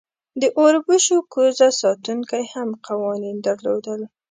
[0.41, 4.01] د اوربشو کوزه ساتونکی هم قوانین درلودل.